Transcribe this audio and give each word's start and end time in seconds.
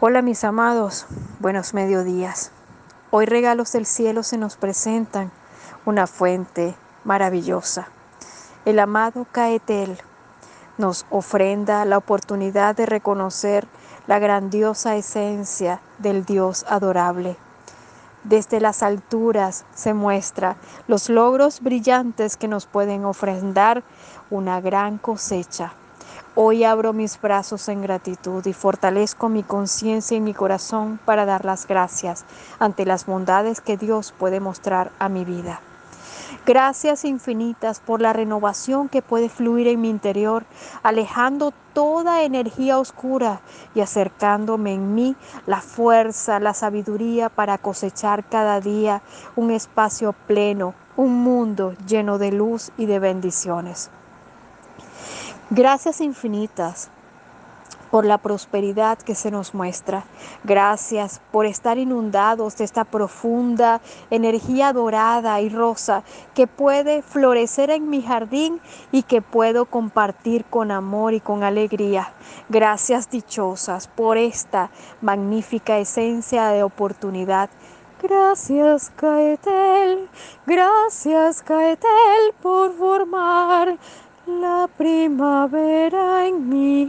Hola 0.00 0.22
mis 0.22 0.44
amados, 0.44 1.06
buenos 1.40 1.74
mediodías. 1.74 2.52
Hoy 3.10 3.26
regalos 3.26 3.72
del 3.72 3.84
cielo 3.84 4.22
se 4.22 4.38
nos 4.38 4.56
presentan, 4.56 5.32
una 5.86 6.06
fuente 6.06 6.76
maravillosa. 7.02 7.88
El 8.64 8.78
amado 8.78 9.26
Caetel 9.32 9.98
nos 10.76 11.04
ofrenda 11.10 11.84
la 11.84 11.98
oportunidad 11.98 12.76
de 12.76 12.86
reconocer 12.86 13.66
la 14.06 14.20
grandiosa 14.20 14.94
esencia 14.94 15.80
del 15.98 16.24
Dios 16.24 16.64
adorable. 16.68 17.36
Desde 18.22 18.60
las 18.60 18.84
alturas 18.84 19.64
se 19.74 19.94
muestra 19.94 20.58
los 20.86 21.08
logros 21.08 21.60
brillantes 21.60 22.36
que 22.36 22.46
nos 22.46 22.66
pueden 22.66 23.04
ofrendar 23.04 23.82
una 24.30 24.60
gran 24.60 24.98
cosecha 24.98 25.72
Hoy 26.34 26.64
abro 26.64 26.92
mis 26.92 27.20
brazos 27.20 27.68
en 27.68 27.82
gratitud 27.82 28.44
y 28.46 28.52
fortalezco 28.52 29.28
mi 29.28 29.42
conciencia 29.42 30.16
y 30.16 30.20
mi 30.20 30.34
corazón 30.34 30.98
para 31.04 31.24
dar 31.24 31.44
las 31.44 31.66
gracias 31.66 32.24
ante 32.58 32.86
las 32.86 33.06
bondades 33.06 33.60
que 33.60 33.76
Dios 33.76 34.14
puede 34.16 34.40
mostrar 34.40 34.92
a 34.98 35.08
mi 35.08 35.24
vida. 35.24 35.60
Gracias 36.46 37.04
infinitas 37.04 37.80
por 37.80 38.00
la 38.00 38.12
renovación 38.12 38.88
que 38.88 39.02
puede 39.02 39.28
fluir 39.28 39.66
en 39.68 39.80
mi 39.80 39.90
interior, 39.90 40.44
alejando 40.82 41.52
toda 41.74 42.22
energía 42.22 42.78
oscura 42.78 43.40
y 43.74 43.80
acercándome 43.80 44.72
en 44.72 44.94
mí 44.94 45.16
la 45.46 45.60
fuerza, 45.60 46.40
la 46.40 46.54
sabiduría 46.54 47.28
para 47.28 47.58
cosechar 47.58 48.24
cada 48.24 48.60
día 48.60 49.02
un 49.36 49.50
espacio 49.50 50.14
pleno, 50.26 50.74
un 50.96 51.22
mundo 51.22 51.74
lleno 51.86 52.18
de 52.18 52.32
luz 52.32 52.70
y 52.78 52.86
de 52.86 52.98
bendiciones. 52.98 53.90
Gracias 55.50 56.02
infinitas 56.02 56.90
por 57.90 58.04
la 58.04 58.18
prosperidad 58.18 58.98
que 58.98 59.14
se 59.14 59.30
nos 59.30 59.54
muestra. 59.54 60.04
Gracias 60.44 61.22
por 61.32 61.46
estar 61.46 61.78
inundados 61.78 62.58
de 62.58 62.64
esta 62.64 62.84
profunda 62.84 63.80
energía 64.10 64.74
dorada 64.74 65.40
y 65.40 65.48
rosa 65.48 66.02
que 66.34 66.46
puede 66.46 67.00
florecer 67.00 67.70
en 67.70 67.88
mi 67.88 68.02
jardín 68.02 68.60
y 68.92 69.04
que 69.04 69.22
puedo 69.22 69.64
compartir 69.64 70.44
con 70.44 70.70
amor 70.70 71.14
y 71.14 71.20
con 71.20 71.42
alegría. 71.42 72.12
Gracias 72.50 73.08
dichosas 73.08 73.88
por 73.88 74.18
esta 74.18 74.70
magnífica 75.00 75.78
esencia 75.78 76.48
de 76.48 76.62
oportunidad. 76.62 77.48
Gracias 78.02 78.92
Caetel, 78.94 80.08
gracias 80.46 81.42
Caetel 81.42 82.34
por 82.40 82.72
formar 82.74 83.76
la 84.28 84.68
primavera 84.76 86.26
en 86.26 86.48
mí 86.48 86.82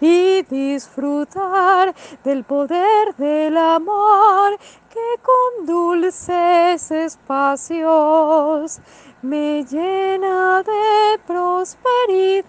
y 0.00 0.42
disfrutar 0.42 1.94
del 2.24 2.42
poder 2.44 3.14
del 3.16 3.56
amor 3.56 4.58
que 4.88 5.20
con 5.22 5.66
dulces 5.66 6.90
espacios 6.90 8.80
me 9.20 9.64
llena 9.64 10.62
de 10.62 11.18
prosperidad. 11.26 12.46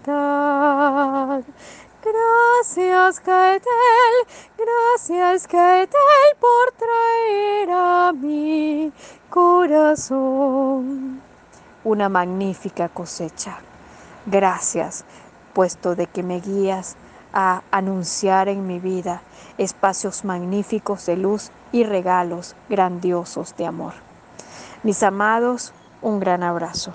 Gracias, 2.02 3.20
Caetel, 3.20 4.16
gracias, 4.58 5.46
Caetel, 5.48 6.38
por 6.40 6.72
traer 6.78 7.70
a 7.70 8.14
mi 8.14 8.94
corazón 9.30 11.17
una 11.88 12.10
magnífica 12.10 12.90
cosecha. 12.90 13.60
Gracias, 14.26 15.06
puesto 15.54 15.96
de 15.96 16.08
que 16.08 16.22
me 16.22 16.42
guías 16.42 16.98
a 17.32 17.64
anunciar 17.72 18.50
en 18.50 18.68
mi 18.68 18.80
vida 18.80 19.22
espacios 19.58 20.26
magníficos 20.26 21.06
de 21.06 21.16
luz 21.16 21.50
y 21.72 21.86
regalos 21.86 22.58
grandiosos 22.68 23.56
de 23.56 23.66
amor. 23.68 23.94
Mis 24.84 25.02
amados, 25.02 25.74
un 26.02 26.20
gran 26.20 26.44
abrazo. 26.44 26.94